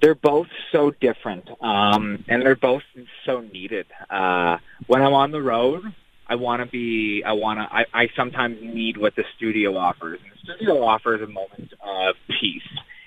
they're 0.00 0.14
both 0.14 0.48
so 0.72 0.90
different, 0.90 1.48
um, 1.60 2.24
and 2.28 2.42
they're 2.42 2.56
both 2.56 2.82
so 3.24 3.40
needed. 3.40 3.86
Uh, 4.10 4.58
when 4.86 5.02
I'm 5.02 5.14
on 5.14 5.30
the 5.30 5.42
road, 5.42 5.82
I 6.26 6.36
want 6.36 6.62
to 6.62 6.66
be. 6.66 7.22
I 7.24 7.32
want 7.32 7.58
to. 7.58 7.74
I, 7.74 7.84
I 7.92 8.08
sometimes 8.16 8.58
need 8.62 8.96
what 8.96 9.14
the 9.16 9.24
studio 9.36 9.76
offers. 9.76 10.20
And 10.22 10.32
the 10.32 10.54
studio 10.54 10.84
offers 10.84 11.20
a 11.22 11.26
moment 11.26 11.72
of 11.80 12.16
peace 12.40 12.62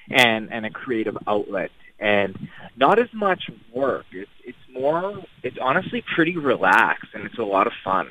and 0.10 0.52
and 0.52 0.66
a 0.66 0.70
creative 0.70 1.18
outlet, 1.28 1.72
and 2.00 2.48
not 2.76 3.00
as 3.00 3.12
much 3.14 3.50
work. 3.74 4.06
It's 4.12 4.32
it's 4.44 4.58
more. 4.72 5.24
It's 5.44 5.58
honestly 5.60 6.04
pretty 6.16 6.38
relaxed, 6.38 7.10
and 7.14 7.26
it's 7.26 7.40
a 7.40 7.44
lot 7.44 7.68
of 7.68 7.74
fun. 7.84 8.10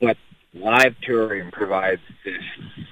But 0.00 0.16
live 0.52 0.96
touring 1.02 1.50
provides 1.50 2.02
this 2.24 2.42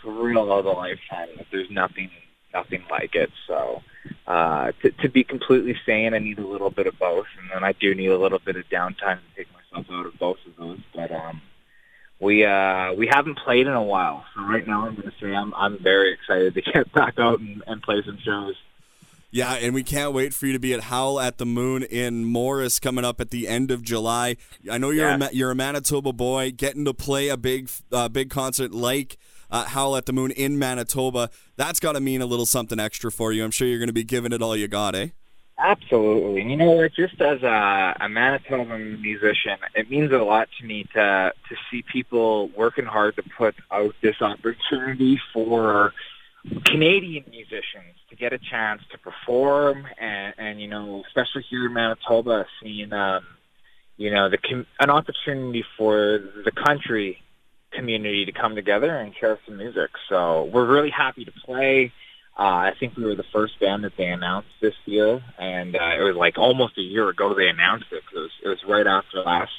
thrill 0.03 0.53
of 0.53 0.67
a 0.67 0.71
lifetime. 0.71 1.29
There's 1.51 1.71
nothing 1.71 2.11
nothing 2.55 2.85
like 2.91 3.15
it. 3.15 3.31
So 3.47 3.83
uh, 4.27 4.73
to, 4.83 4.91
to 5.03 5.09
be 5.09 5.25
completely 5.25 5.77
sane, 5.85 6.15
I 6.15 6.19
need 6.19 6.39
a 6.39 6.47
little 6.47 6.71
bit 6.71 6.87
of 6.87 6.99
both, 6.99 7.27
and 7.41 7.51
then 7.53 7.65
I 7.65 7.73
do 7.73 7.95
need 7.95 8.11
a 8.11 8.19
little 8.19 8.39
bit 8.39 8.57
of 8.57 8.65
downtime 8.69 9.19
to 9.19 9.37
take 9.37 9.49
myself 9.53 9.87
out 9.91 10.07
of 10.07 10.19
both 10.19 10.39
of 10.47 10.57
those. 10.57 10.81
But 10.95 11.11
um, 11.13 11.43
we 12.21 12.45
uh, 12.45 12.95
we 12.95 13.07
haven't 13.07 13.39
played 13.39 13.67
in 13.67 13.73
a 13.73 13.83
while, 13.83 14.25
so 14.35 14.43
right 14.43 14.67
now 14.67 14.87
I'm 14.87 14.95
going 14.95 15.11
to 15.11 15.17
say 15.21 15.35
I'm 15.35 15.53
I'm 15.55 15.83
very 15.83 16.15
excited 16.15 16.55
to 16.55 16.63
get 16.63 16.93
back 16.95 17.19
out 17.19 17.41
and, 17.41 17.63
and 17.67 17.83
play 17.83 18.03
some 18.07 18.19
shows. 18.25 18.55
Yeah, 19.31 19.55
and 19.55 19.75
we 19.75 19.83
can't 19.83 20.13
wait 20.13 20.33
for 20.33 20.47
you 20.47 20.53
to 20.53 20.61
be 20.61 20.73
at 20.75 20.85
Howl 20.85 21.19
at 21.19 21.39
the 21.39 21.45
Moon 21.45 21.83
in 21.83 22.25
Morris 22.25 22.79
coming 22.79 23.05
up 23.05 23.21
at 23.21 23.31
the 23.31 23.49
end 23.49 23.73
of 23.73 23.83
July. 23.83 24.37
I 24.71 24.79
know 24.79 24.91
you're 24.91 25.09
yeah. 25.09 25.29
a, 25.29 25.35
you're 25.35 25.51
a 25.51 25.57
Manitoba 25.57 26.13
boy, 26.13 26.53
getting 26.53 26.85
to 26.85 26.95
play 26.95 27.29
a 27.31 27.37
big 27.37 27.69
uh, 27.91 28.09
big 28.09 28.31
concert 28.31 28.71
like 28.71 29.19
uh, 29.55 29.65
Howl 29.67 29.97
at 29.97 30.07
the 30.07 30.13
Moon 30.13 30.33
in 30.33 30.59
Manitoba. 30.59 31.31
That's 31.57 31.79
got 31.79 31.93
to 31.93 32.01
mean 32.01 32.21
a 32.21 32.27
little 32.27 32.45
something 32.45 32.81
extra 32.81 33.13
for 33.13 33.33
you. 33.33 33.45
I'm 33.45 33.53
sure 33.53 33.69
you're 33.69 33.79
going 33.79 33.87
to 33.87 33.93
be 33.93 34.03
giving 34.03 34.33
it 34.33 34.43
all 34.43 34.57
you 34.57 34.67
got, 34.67 34.97
eh? 34.97 35.09
Absolutely. 35.57 36.41
And 36.41 36.51
you 36.51 36.57
know 36.57 36.73
what? 36.73 36.93
Just 36.95 37.21
as 37.21 37.41
a, 37.45 37.97
a 38.01 38.09
musician, 38.09 39.57
it 39.77 39.89
means 39.89 40.11
a 40.11 40.19
lot 40.19 40.49
to 40.59 40.67
me 40.67 40.83
to 40.95 41.33
to 41.49 41.57
see 41.71 41.83
people 41.83 42.49
working 42.57 42.85
hard 42.85 43.15
to 43.15 43.23
put 43.23 43.55
out 43.71 43.95
this 44.03 44.21
opportunity 44.21 45.21
for 45.33 45.95
Canadian 46.65 47.25
musicians 47.31 47.95
to 48.11 48.17
get 48.17 48.33
a 48.33 48.39
chance 48.39 48.83
to 48.91 48.99
perform, 48.99 49.87
and, 49.97 50.35
and 50.37 50.61
you 50.61 50.67
know, 50.67 51.05
especially 51.07 51.45
here 51.49 51.67
in 51.67 51.73
Manitoba, 51.73 52.47
seeing 52.61 52.93
um, 52.93 53.25
you 53.97 54.11
know 54.11 54.29
the 54.29 54.39
an 54.81 54.91
opportunity 54.91 55.65
for 55.79 56.19
the 56.45 56.51
country 56.51 57.24
community 57.75 58.25
to 58.27 58.33
come 58.33 58.55
together 58.55 58.97
and 58.97 59.15
share 59.17 59.39
some 59.47 59.57
music. 59.57 59.91
So 60.09 60.45
we're 60.45 60.67
really 60.67 60.91
happy 60.91 61.25
to 61.25 61.33
play. 61.33 61.93
Uh, 62.37 62.43
I 62.43 62.73
think 62.79 62.97
we 62.97 63.05
were 63.05 63.15
the 63.15 63.25
first 63.33 63.61
band 63.61 63.85
that 63.85 63.97
they 63.97 64.07
announced 64.07 64.49
this 64.61 64.75
year, 64.87 65.23
and 65.39 65.77
uh, 65.77 65.93
it 65.99 66.03
was 66.03 66.17
like 66.17 66.37
almost 66.37 66.77
a 66.79 66.83
year 66.83 67.09
ago 67.09 67.33
they 67.35 67.49
announced 67.49 67.87
it 67.93 68.03
because 68.03 68.17
it 68.17 68.21
was, 68.21 68.31
it 68.43 68.49
was 68.49 68.65
right 68.65 68.87
after 68.87 69.21
last 69.21 69.53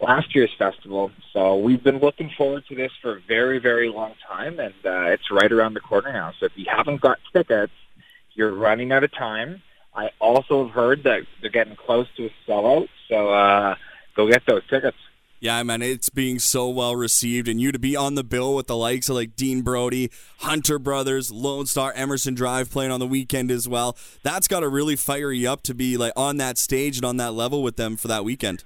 last 0.00 0.34
year's 0.34 0.52
festival. 0.58 1.10
So 1.32 1.56
we've 1.56 1.82
been 1.82 1.98
looking 1.98 2.30
forward 2.36 2.64
to 2.68 2.74
this 2.74 2.92
for 3.02 3.16
a 3.16 3.20
very, 3.20 3.58
very 3.58 3.88
long 3.88 4.14
time, 4.26 4.58
and 4.60 4.74
uh, 4.84 5.12
it's 5.12 5.30
right 5.30 5.50
around 5.50 5.74
the 5.74 5.80
corner 5.80 6.12
now. 6.12 6.32
So 6.38 6.46
if 6.46 6.52
you 6.56 6.66
haven't 6.68 7.00
got 7.00 7.18
tickets, 7.34 7.72
you're 8.34 8.52
running 8.52 8.92
out 8.92 9.04
of 9.04 9.12
time. 9.12 9.62
I 9.94 10.10
also 10.18 10.66
have 10.66 10.74
heard 10.74 11.04
that 11.04 11.22
they're 11.40 11.50
getting 11.50 11.76
close 11.76 12.06
to 12.16 12.26
a 12.26 12.30
sellout, 12.46 12.88
so 13.08 13.30
uh, 13.30 13.76
go 14.14 14.28
get 14.28 14.44
those 14.46 14.66
tickets. 14.68 14.98
Yeah, 15.38 15.62
man, 15.62 15.82
it's 15.82 16.08
being 16.08 16.38
so 16.38 16.68
well 16.68 16.96
received, 16.96 17.46
and 17.46 17.60
you 17.60 17.70
to 17.70 17.78
be 17.78 17.94
on 17.94 18.14
the 18.14 18.24
bill 18.24 18.54
with 18.54 18.68
the 18.68 18.76
likes 18.76 19.10
of 19.10 19.16
like 19.16 19.36
Dean 19.36 19.60
Brody, 19.60 20.10
Hunter 20.38 20.78
Brothers, 20.78 21.30
Lone 21.30 21.66
Star, 21.66 21.92
Emerson 21.94 22.34
Drive 22.34 22.70
playing 22.70 22.90
on 22.90 23.00
the 23.00 23.06
weekend 23.06 23.50
as 23.50 23.68
well. 23.68 23.98
That's 24.22 24.48
got 24.48 24.60
to 24.60 24.68
really 24.68 24.96
fire 24.96 25.30
you 25.30 25.50
up 25.50 25.62
to 25.64 25.74
be 25.74 25.98
like 25.98 26.14
on 26.16 26.38
that 26.38 26.56
stage 26.56 26.96
and 26.96 27.04
on 27.04 27.18
that 27.18 27.32
level 27.34 27.62
with 27.62 27.76
them 27.76 27.98
for 27.98 28.08
that 28.08 28.24
weekend. 28.24 28.64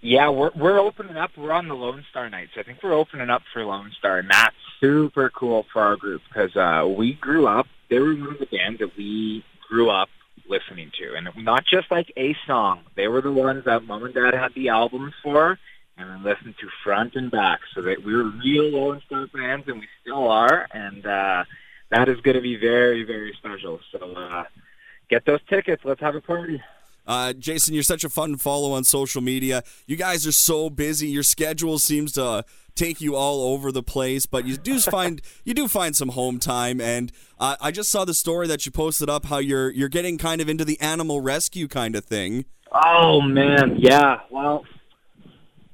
Yeah, 0.00 0.30
we're 0.30 0.52
we're 0.54 0.78
opening 0.78 1.16
up. 1.16 1.30
We're 1.36 1.52
on 1.52 1.66
the 1.66 1.74
Lone 1.74 2.04
Star 2.10 2.30
nights. 2.30 2.52
I 2.56 2.62
think 2.62 2.78
we're 2.82 2.92
opening 2.92 3.28
up 3.28 3.42
for 3.52 3.64
Lone 3.64 3.90
Star, 3.98 4.18
and 4.18 4.30
that's 4.30 4.54
super 4.80 5.28
cool 5.30 5.66
for 5.72 5.82
our 5.82 5.96
group 5.96 6.22
because 6.28 6.54
uh, 6.56 6.86
we 6.86 7.14
grew 7.14 7.48
up. 7.48 7.66
They 7.90 7.98
were 7.98 8.14
one 8.14 8.30
of 8.30 8.38
the 8.38 8.46
bands 8.46 8.78
that 8.78 8.96
we 8.96 9.44
grew 9.68 9.90
up 9.90 10.08
listening 10.48 10.92
to, 10.98 11.14
and 11.14 11.28
not 11.44 11.64
just 11.64 11.90
like 11.90 12.12
a 12.16 12.36
song. 12.46 12.80
They 12.94 13.08
were 13.08 13.20
the 13.20 13.32
ones 13.32 13.64
that 13.64 13.84
mom 13.84 14.04
and 14.04 14.14
dad 14.14 14.34
had 14.34 14.54
the 14.54 14.68
albums 14.68 15.14
for 15.22 15.58
and 15.96 16.08
then 16.10 16.22
listened 16.22 16.54
to 16.60 16.68
front 16.82 17.14
and 17.14 17.30
back. 17.30 17.60
So 17.74 17.82
that 17.82 18.04
we 18.04 18.14
were 18.14 18.24
real 18.24 18.70
Lone 18.70 19.02
Star 19.06 19.26
fans, 19.28 19.64
and 19.66 19.80
we 19.80 19.88
still 20.00 20.28
are, 20.28 20.66
and 20.72 21.04
uh, 21.06 21.44
that 21.90 22.08
is 22.08 22.20
going 22.20 22.36
to 22.36 22.42
be 22.42 22.56
very, 22.56 23.04
very 23.04 23.34
special. 23.38 23.80
So 23.90 23.98
uh, 24.14 24.44
get 25.08 25.24
those 25.26 25.40
tickets. 25.48 25.82
Let's 25.84 26.00
have 26.00 26.14
a 26.14 26.20
party. 26.20 26.62
Uh, 27.06 27.32
Jason, 27.32 27.74
you're 27.74 27.82
such 27.82 28.04
a 28.04 28.08
fun 28.08 28.36
follow 28.36 28.72
on 28.72 28.84
social 28.84 29.20
media. 29.20 29.64
You 29.86 29.96
guys 29.96 30.26
are 30.26 30.32
so 30.32 30.70
busy. 30.70 31.08
Your 31.08 31.24
schedule 31.24 31.78
seems 31.78 32.12
to 32.12 32.44
take 32.74 33.00
you 33.00 33.16
all 33.16 33.52
over 33.52 33.72
the 33.72 33.82
place, 33.82 34.24
but 34.24 34.46
you 34.46 34.56
do 34.56 34.78
find 34.80 35.20
you 35.44 35.54
do 35.54 35.68
find 35.68 35.96
some 35.96 36.10
home 36.10 36.38
time. 36.38 36.80
And 36.80 37.12
uh, 37.38 37.56
I 37.60 37.70
just 37.70 37.90
saw 37.90 38.04
the 38.04 38.14
story 38.14 38.46
that 38.46 38.64
you 38.66 38.72
posted 38.72 39.10
up 39.10 39.26
how 39.26 39.38
you're 39.38 39.70
you're 39.70 39.88
getting 39.88 40.16
kind 40.16 40.40
of 40.40 40.48
into 40.48 40.64
the 40.64 40.80
animal 40.80 41.20
rescue 41.20 41.68
kind 41.68 41.96
of 41.96 42.04
thing. 42.04 42.44
Oh 42.72 43.20
man, 43.20 43.76
yeah. 43.78 44.20
Well, 44.30 44.64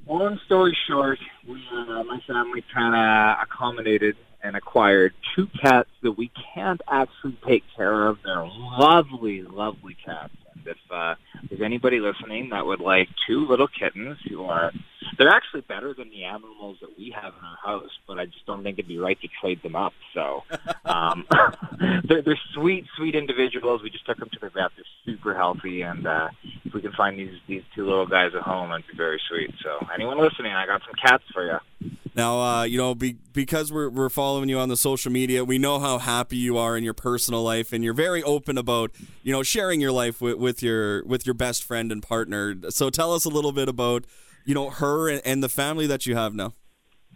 long 0.09 0.41
story 0.47 0.77
short, 0.89 1.19
we, 1.47 1.63
uh, 1.73 2.03
my 2.05 2.21
family 2.27 2.65
kind 2.75 2.95
of 2.95 3.43
accommodated 3.43 4.17
and 4.43 4.57
acquired 4.57 5.13
two 5.35 5.49
cats 5.61 5.91
that 6.03 6.13
we 6.13 6.31
can't 6.55 6.81
actually 6.89 7.37
take 7.47 7.65
care 7.77 8.07
of. 8.07 8.19
They're 8.25 8.47
lovely, 8.47 9.43
lovely 9.43 9.97
cats. 10.05 10.33
And 10.55 10.67
if 10.67 10.77
uh, 10.91 11.15
there's 11.49 11.63
anybody 11.63 12.01
listening 12.01 12.51
that 12.51 12.65
would 12.65 12.81
like 12.81 13.09
two 13.27 13.47
little 13.47 13.69
kittens 13.69 14.17
who 14.29 14.45
are, 14.45 14.73
they're 15.19 15.29
actually 15.29 15.63
better 15.63 15.93
than 15.93 16.11
the 16.11 16.25
animals 16.25 16.79
that 16.81 16.97
we 16.97 17.11
have 17.11 17.35
in 17.39 17.45
our 17.45 17.59
house, 17.65 17.91
but 18.07 18.19
I 18.19 18.27
just 18.27 18.47
don't 18.47 18.63
think 18.63 18.79
it'd 18.79 18.89
be 18.89 18.99
right 18.99 19.21
to 19.21 19.29
trade 19.41 19.63
them 19.63 19.75
up. 19.75 19.93
So 20.15 20.45
um, 20.85 21.27
they're, 22.09 22.23
they're 22.23 22.41
sweet, 22.55 22.87
sweet 22.97 23.17
individuals. 23.17 23.83
We 23.83 23.91
just 23.91 24.07
took 24.07 24.19
them 24.19 24.31
to 24.33 24.39
the 24.41 24.51
vet. 24.51 24.71
They're 24.77 24.85
super 25.05 25.35
healthy, 25.35 25.83
and 25.83 26.07
uh, 26.07 26.29
we 26.79 26.83
can 26.83 26.93
find 26.93 27.19
these 27.19 27.35
these 27.49 27.65
two 27.75 27.85
little 27.85 28.07
guys 28.07 28.31
at 28.37 28.43
home, 28.43 28.71
it'd 28.71 28.87
be 28.87 28.97
very 28.97 29.21
sweet. 29.29 29.53
So 29.65 29.85
anyone 29.93 30.21
listening, 30.21 30.53
I 30.53 30.65
got 30.65 30.81
some 30.87 30.95
cats 31.05 31.25
for 31.35 31.45
you. 31.45 31.91
Now, 32.15 32.41
uh, 32.41 32.63
you 32.63 32.79
know, 32.79 32.95
be, 32.95 33.17
because 33.33 33.73
we're, 33.73 33.89
we're 33.89 34.09
following 34.09 34.49
you 34.49 34.59
on 34.59 34.69
the 34.69 34.77
social 34.77 35.11
media, 35.13 35.45
we 35.45 35.59
know 35.59 35.79
how 35.79 35.99
happy 35.99 36.37
you 36.37 36.57
are 36.57 36.77
in 36.77 36.85
your 36.85 36.95
personal 36.95 37.43
life, 37.43 37.73
and 37.73 37.85
you're 37.85 37.95
very 37.95 38.23
open 38.23 38.59
about, 38.59 38.91
you 39.23 39.33
know, 39.33 39.43
sharing 39.43 39.81
your 39.81 39.93
life 39.93 40.21
with, 40.21 40.37
with 40.37 40.63
your 40.63 41.05
with 41.05 41.27
your 41.27 41.35
best 41.35 41.65
friend 41.65 41.91
and 41.91 42.01
partner. 42.03 42.57
So 42.71 42.91
tell 42.91 43.13
us 43.13 43.25
a 43.25 43.29
little 43.29 43.53
bit 43.53 43.69
about, 43.69 44.05
you 44.45 44.55
know, 44.55 44.71
her 44.71 45.09
and, 45.09 45.21
and 45.25 45.43
the 45.43 45.49
family 45.49 45.89
that 45.89 46.07
you 46.07 46.15
have 46.15 46.35
now. 46.35 46.55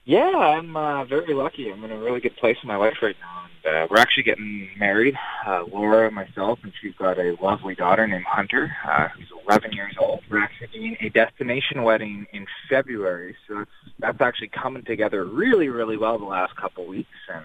Yeah, 0.04 0.26
I'm 0.26 0.76
uh, 0.76 1.04
very 1.04 1.35
lucky. 1.35 1.71
I'm 1.71 1.85
in 1.85 1.92
a 1.92 1.99
really 1.99 2.21
good 2.21 2.37
place 2.37 2.57
in 2.61 2.66
my 2.66 2.76
life 2.76 2.97
right 3.00 3.16
now. 3.21 3.47
Uh, 3.64 3.87
we're 3.88 3.99
actually 3.99 4.25
getting 4.25 4.69
married, 4.76 5.16
uh, 5.47 5.62
Laura 5.71 6.07
and 6.07 6.14
myself, 6.14 6.59
and 6.64 6.73
she's 6.81 6.95
got 6.97 7.19
a 7.19 7.37
lovely 7.40 7.76
daughter 7.76 8.07
named 8.07 8.25
Hunter, 8.25 8.75
uh, 8.85 9.09
who's 9.09 9.31
11 9.47 9.73
years 9.73 9.95
old. 10.00 10.21
We're 10.28 10.42
actually 10.42 10.66
doing 10.69 10.97
a 11.00 11.09
destination 11.11 11.85
wedding 11.85 12.26
in 12.33 12.47
February, 12.69 13.37
so 13.47 13.59
that's, 13.59 13.71
that's 14.00 14.21
actually 14.21 14.49
coming 14.49 14.83
together 14.83 15.25
really, 15.25 15.69
really 15.69 15.97
well 15.97 16.19
the 16.19 16.25
last 16.25 16.57
couple 16.57 16.87
weeks, 16.87 17.09
and 17.33 17.45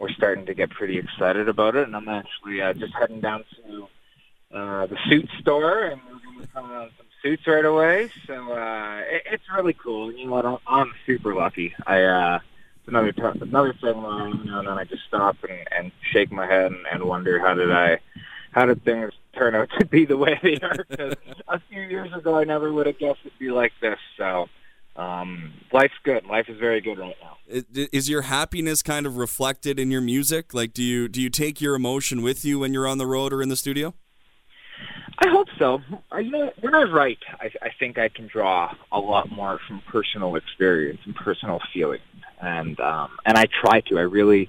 we're 0.00 0.10
starting 0.10 0.46
to 0.46 0.54
get 0.54 0.70
pretty 0.70 0.98
excited 0.98 1.48
about 1.48 1.76
it. 1.76 1.86
And 1.86 1.94
I'm 1.94 2.08
actually 2.08 2.60
uh, 2.60 2.72
just 2.72 2.94
heading 2.94 3.20
down 3.20 3.44
to 3.56 3.88
uh, 4.52 4.86
the 4.86 4.96
suit 5.08 5.28
store, 5.40 5.84
and 5.84 6.00
to 6.40 6.46
come 6.48 6.70
out 6.72 6.90
some 6.96 7.06
suits 7.22 7.46
right 7.46 7.64
away. 7.64 8.10
So 8.26 8.52
uh, 8.52 9.02
it, 9.08 9.22
it's 9.32 9.44
really 9.54 9.74
cool. 9.74 10.12
You 10.12 10.26
know 10.26 10.32
what? 10.32 10.46
I'm, 10.46 10.58
I'm 10.66 10.92
super 11.06 11.34
lucky. 11.34 11.74
I 11.86 12.02
uh, 12.02 12.38
another 12.88 13.12
t- 13.12 13.22
another 13.40 13.74
thing 13.74 14.02
where 14.02 14.28
you 14.28 14.44
know, 14.44 14.58
and 14.58 14.68
then 14.68 14.78
I 14.78 14.84
just 14.84 15.04
stop 15.06 15.36
and, 15.48 15.60
and 15.76 15.92
shake 16.12 16.32
my 16.32 16.46
head 16.46 16.72
and, 16.72 16.86
and 16.90 17.04
wonder 17.04 17.38
how 17.38 17.54
did 17.54 17.70
I 17.70 18.00
how 18.52 18.66
did 18.66 18.84
things 18.84 19.12
turn 19.34 19.54
out 19.54 19.68
to 19.78 19.86
be 19.86 20.04
the 20.04 20.16
way 20.16 20.38
they 20.42 20.58
are? 20.60 20.84
Because 20.88 21.14
a 21.48 21.60
few 21.70 21.82
years 21.82 22.12
ago, 22.12 22.36
I 22.36 22.44
never 22.44 22.72
would 22.72 22.86
have 22.86 22.98
guessed 22.98 23.20
it'd 23.24 23.38
be 23.38 23.50
like 23.50 23.72
this. 23.80 23.98
So. 24.16 24.48
Um, 24.96 25.52
life's 25.72 25.94
good. 26.02 26.26
Life 26.26 26.48
is 26.48 26.58
very 26.58 26.80
good 26.80 26.98
right 26.98 27.14
now. 27.22 27.36
Is 27.46 28.10
your 28.10 28.22
happiness 28.22 28.82
kind 28.82 29.06
of 29.06 29.16
reflected 29.16 29.78
in 29.78 29.92
your 29.92 30.00
music? 30.00 30.52
Like, 30.52 30.72
do 30.74 30.82
you 30.82 31.06
do 31.06 31.22
you 31.22 31.30
take 31.30 31.60
your 31.60 31.76
emotion 31.76 32.20
with 32.20 32.44
you 32.44 32.58
when 32.58 32.72
you're 32.72 32.88
on 32.88 32.98
the 32.98 33.06
road 33.06 33.32
or 33.32 33.40
in 33.40 33.48
the 33.48 33.54
studio? 33.54 33.94
I 35.20 35.28
hope 35.28 35.46
so. 35.56 35.80
I, 36.10 36.20
you 36.20 36.30
know, 36.30 36.52
when 36.60 36.74
I 36.74 36.82
write, 36.82 37.18
I, 37.40 37.50
I 37.62 37.70
think 37.78 37.96
I 37.98 38.08
can 38.08 38.26
draw 38.26 38.74
a 38.90 38.98
lot 38.98 39.30
more 39.30 39.60
from 39.66 39.82
personal 39.86 40.34
experience 40.34 41.00
and 41.04 41.14
personal 41.14 41.60
feeling, 41.72 42.00
and 42.40 42.78
um, 42.80 43.10
and 43.24 43.36
I 43.36 43.46
try 43.46 43.80
to. 43.82 43.98
I 43.98 44.02
really, 44.02 44.48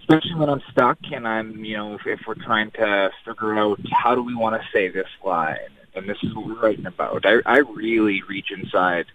especially 0.00 0.34
when 0.34 0.48
I'm 0.48 0.62
stuck 0.70 0.98
and 1.12 1.26
I'm, 1.26 1.64
you 1.64 1.76
know, 1.76 1.94
if, 1.94 2.06
if 2.06 2.20
we're 2.26 2.34
trying 2.34 2.70
to 2.72 3.10
figure 3.24 3.58
out 3.58 3.80
how 3.92 4.14
do 4.14 4.22
we 4.22 4.34
want 4.34 4.60
to 4.60 4.68
say 4.72 4.88
this 4.88 5.08
line, 5.24 5.56
and 5.94 6.08
this 6.08 6.18
is 6.22 6.34
what 6.34 6.46
we're 6.46 6.60
writing 6.60 6.86
about. 6.86 7.24
I, 7.24 7.38
I 7.46 7.58
really 7.58 8.22
reach 8.28 8.50
inside 8.50 9.06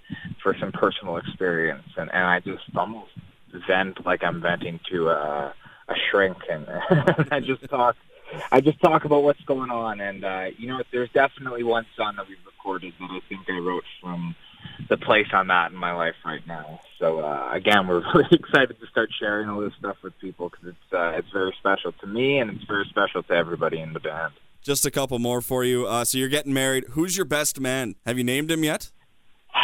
for 0.41 0.55
some 0.59 0.71
personal 0.71 1.17
experience, 1.17 1.87
and, 1.97 2.09
and 2.13 2.23
I 2.23 2.39
just 2.39 2.63
almost 2.75 3.11
vent 3.67 4.05
like 4.05 4.23
I'm 4.23 4.41
venting 4.41 4.79
to 4.91 5.09
a, 5.09 5.53
a 5.87 5.93
shrink, 6.09 6.37
and, 6.49 6.67
and 6.89 7.27
I 7.31 7.39
just 7.39 7.67
talk 7.69 7.95
I 8.51 8.61
just 8.61 8.79
talk 8.81 9.05
about 9.05 9.23
what's 9.23 9.41
going 9.41 9.71
on, 9.71 10.01
and 10.01 10.23
uh, 10.23 10.45
you 10.57 10.67
know, 10.67 10.81
there's 10.91 11.09
definitely 11.11 11.63
one 11.63 11.85
song 11.95 12.15
that 12.17 12.27
we've 12.27 12.37
recorded 12.45 12.93
that 12.99 13.09
I 13.09 13.19
think 13.29 13.41
I 13.49 13.59
wrote 13.59 13.83
from 14.01 14.35
the 14.89 14.97
place 14.97 15.27
I'm 15.31 15.51
at 15.51 15.71
in 15.71 15.77
my 15.77 15.93
life 15.93 16.15
right 16.25 16.45
now. 16.47 16.79
So 16.99 17.19
uh, 17.19 17.49
again, 17.51 17.87
we're 17.87 18.03
really 18.13 18.27
excited 18.31 18.79
to 18.79 18.87
start 18.87 19.09
sharing 19.19 19.49
all 19.49 19.61
this 19.61 19.73
stuff 19.79 19.97
with 20.03 20.17
people 20.19 20.49
because 20.49 20.69
it's 20.69 20.93
uh, 20.93 21.17
it's 21.17 21.29
very 21.31 21.53
special 21.59 21.91
to 21.93 22.07
me, 22.07 22.39
and 22.39 22.51
it's 22.51 22.63
very 22.65 22.85
special 22.89 23.23
to 23.23 23.33
everybody 23.33 23.79
in 23.79 23.93
the 23.93 23.99
band. 23.99 24.33
Just 24.61 24.85
a 24.85 24.91
couple 24.91 25.19
more 25.19 25.41
for 25.41 25.63
you. 25.63 25.87
Uh, 25.87 26.03
so 26.03 26.17
you're 26.17 26.29
getting 26.29 26.53
married. 26.53 26.85
Who's 26.91 27.15
your 27.15 27.25
best 27.25 27.59
man? 27.59 27.95
Have 28.05 28.17
you 28.17 28.23
named 28.23 28.51
him 28.51 28.63
yet? 28.63 28.91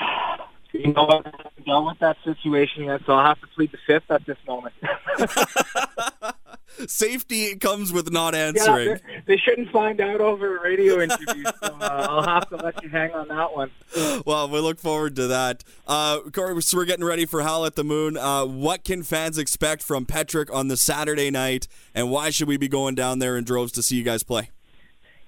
You 0.76 0.92
know 0.92 1.04
what? 1.04 1.28
I'm 1.28 1.64
done 1.66 1.86
with 1.86 2.00
that 2.00 2.18
situation 2.24 2.86
yet, 2.86 3.02
so 3.06 3.14
I'll 3.14 3.28
have 3.28 3.40
to 3.42 3.48
plead 3.56 3.72
the 3.72 3.78
fifth 3.86 4.10
at 4.10 4.26
this 4.26 4.38
moment. 4.48 4.74
Safety 6.88 7.56
comes 7.56 7.94
with 7.94 8.12
not 8.12 8.36
answering. 8.36 8.90
Yeah, 8.90 9.20
they 9.26 9.38
shouldn't 9.38 9.72
find 9.72 10.02
out 10.02 10.22
over 10.22 10.58
a 10.58 10.62
radio 10.62 11.02
interview, 11.02 11.44
so 11.44 11.78
uh, 11.80 12.08
I'll 12.10 12.24
have 12.24 12.50
to 12.50 12.56
let 12.58 12.82
you 12.84 12.90
hang 12.90 13.12
on 13.12 13.28
that 13.30 13.56
one. 13.56 13.72
Well, 14.26 14.50
we 14.50 14.60
look 14.60 14.80
forward 14.80 15.16
to 15.18 15.28
that. 15.28 15.64
Uh, 15.86 16.20
so 16.34 16.78
we're 16.78 16.86
getting 16.86 17.06
ready 17.06 17.26
for 17.26 17.42
Howl 17.42 17.66
at 17.66 17.76
the 17.76 17.84
Moon. 17.84 18.18
Uh, 18.18 18.46
what 18.46 18.84
can 18.84 19.04
fans 19.04 19.38
expect 19.38 19.84
from 19.84 20.06
Petric 20.06 20.54
on 20.54 20.68
the 20.68 20.78
Saturday 20.78 21.30
night, 21.30 21.68
and 21.94 22.10
why 22.10 22.30
should 22.30 22.48
we 22.48 22.58
be 22.58 22.68
going 22.68 22.96
down 22.96 23.20
there 23.20 23.38
in 23.38 23.44
droves 23.44 23.72
to 23.74 23.84
see 23.84 23.96
you 23.96 24.04
guys 24.04 24.24
play? 24.24 24.50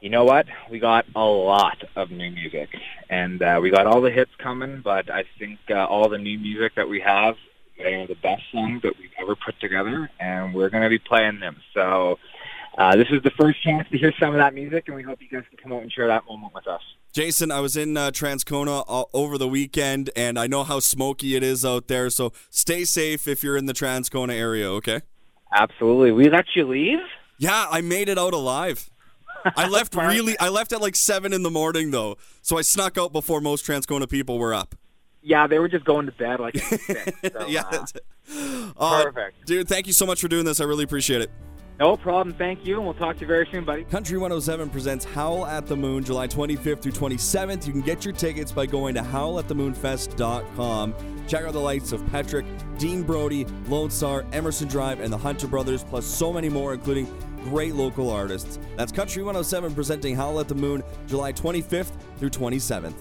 You 0.02 0.10
know 0.10 0.24
what? 0.24 0.46
We 0.70 0.80
got 0.80 1.06
a 1.16 1.24
lot 1.24 1.84
of 1.96 2.12
new 2.12 2.32
music, 2.32 2.70
and 3.10 3.42
uh, 3.42 3.60
we 3.62 3.70
got 3.70 3.88
all 3.88 4.02
the 4.02 4.12
hits 4.12 4.32
coming. 4.38 4.82
But 4.84 5.10
I 5.10 5.24
think 5.40 5.60
uh, 5.70 5.86
all 5.86 6.10
the 6.10 6.18
new 6.18 6.38
music 6.38 6.76
that 6.76 6.90
we 6.90 7.00
have 7.02 7.36
they 7.78 7.96
are 7.96 8.08
the 8.08 8.16
best 8.16 8.44
songs 8.52 8.82
that 8.84 8.98
we've 8.98 9.12
ever 9.20 9.36
put 9.36 9.60
together, 9.60 10.10
and 10.20 10.54
we're 10.54 10.70
going 10.70 10.84
to 10.84 10.90
be 10.90 11.00
playing 11.00 11.40
them. 11.40 11.58
So 11.74 12.20
uh, 12.78 12.96
this 12.96 13.08
is 13.10 13.22
the 13.24 13.32
first 13.32 13.62
chance 13.64 13.88
to 13.90 13.98
hear 13.98 14.14
some 14.20 14.30
of 14.32 14.38
that 14.38 14.54
music, 14.54 14.86
and 14.88 14.96
we 14.96 15.04
hope 15.04 15.20
you 15.22 15.30
guys 15.30 15.44
can 15.50 15.58
come 15.58 15.74
out 15.74 15.82
and 15.82 15.92
share 15.92 16.08
that 16.08 16.26
moment 16.26 16.54
with 16.54 16.68
us. 16.68 16.82
Jason, 17.14 17.50
I 17.50 17.62
was 17.62 17.78
in 17.78 17.96
uh, 17.96 18.12
Transcona 18.12 18.84
uh, 18.88 19.06
over 19.14 19.38
the 19.38 19.48
weekend, 19.48 20.10
and 20.16 20.38
I 20.38 20.48
know 20.48 20.64
how 20.64 20.80
smoky 20.80 21.36
it 21.36 21.44
is 21.44 21.64
out 21.64 21.88
there. 21.88 22.10
So 22.10 22.34
stay 22.50 22.84
safe 22.84 23.28
if 23.28 23.44
you're 23.44 23.56
in 23.56 23.68
the 23.68 23.74
Transcona 23.74 24.34
area. 24.34 24.70
Okay. 24.72 25.02
Absolutely. 25.54 26.12
We 26.12 26.30
let 26.30 26.46
you 26.56 26.68
leave. 26.68 27.00
Yeah, 27.38 27.68
I 27.72 27.82
made 27.82 28.10
it 28.10 28.18
out 28.18 28.34
alive. 28.34 28.90
I 29.56 29.68
left 29.68 29.96
really. 29.96 30.38
I 30.40 30.50
left 30.50 30.74
at 30.74 30.82
like 30.82 30.96
seven 30.96 31.32
in 31.32 31.44
the 31.44 31.50
morning 31.50 31.92
though, 31.92 32.18
so 32.42 32.58
I 32.58 32.62
snuck 32.62 32.98
out 32.98 33.14
before 33.14 33.40
most 33.40 33.66
Transcona 33.66 34.10
people 34.10 34.38
were 34.40 34.54
up. 34.54 34.76
Yeah, 35.26 35.48
they 35.48 35.58
were 35.58 35.68
just 35.68 35.86
going 35.86 36.06
to 36.06 36.12
bed 36.12 36.40
like 36.40 36.56
six. 36.56 37.12
So, 37.34 37.48
yeah, 37.48 37.64
uh, 37.64 37.84
uh, 38.78 39.04
perfect, 39.06 39.48
dude. 39.48 39.68
Thank 39.68 39.88
you 39.88 39.94
so 39.94 40.06
much 40.06 40.22
for 40.22 40.28
doing 40.28 40.46
this. 40.46 40.62
I 40.62 40.66
really 40.66 40.84
appreciate 40.84 41.22
it. 41.22 41.32
No 41.80 41.98
problem. 41.98 42.36
Thank 42.36 42.64
you, 42.64 42.76
and 42.76 42.86
we'll 42.86 42.94
talk 42.94 43.16
to 43.16 43.22
you 43.22 43.28
very 43.28 43.50
soon, 43.52 43.66
buddy. 43.66 43.86
Country 43.86 44.20
107 44.20 44.70
presents 44.70 45.04
Howl 45.04 45.48
at 45.48 45.66
the 45.66 45.76
Moon 45.76 46.04
July 46.04 46.28
25th 46.28 46.84
through 46.84 46.92
27th. 46.92 47.66
You 47.66 47.74
can 47.74 47.82
get 47.82 48.06
your 48.06 48.14
tickets 48.14 48.52
by 48.52 48.68
going 48.68 48.94
to 48.96 49.02
howlatthemoonfest.com. 49.02 50.96
Check 51.28 51.44
out 51.44 51.54
the 51.54 51.60
lights 51.60 51.92
of 51.92 52.06
Petric, 52.12 52.46
Dean 52.78 53.02
Brody, 53.02 53.46
Lone 53.68 53.90
Star, 53.90 54.26
Emerson 54.32 54.68
Drive, 54.68 55.00
and 55.00 55.12
the 55.12 55.18
Hunter 55.18 55.48
Brothers, 55.48 55.84
plus 55.84 56.06
so 56.06 56.32
many 56.32 56.50
more, 56.50 56.76
including 56.76 57.12
great 57.46 57.74
local 57.74 58.12
artists. 58.12 58.60
That's 58.78 58.92
Country 58.92 59.24
107 59.24 59.74
presenting 59.74 60.16
Howl 60.16 60.40
at 60.40 60.48
the 60.48 60.56
Moon 60.56 60.84
July 61.08 61.34
25th 61.34 61.92
through 62.18 62.30
27th. 62.30 62.94